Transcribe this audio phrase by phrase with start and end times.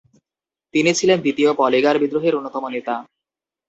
[0.73, 2.95] তিনি ছিলেন দ্বিতীয় পলিগার বিদ্রোহের অন্যতম নেতা।